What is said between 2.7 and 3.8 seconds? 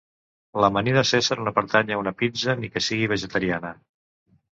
que sigui vegetariana.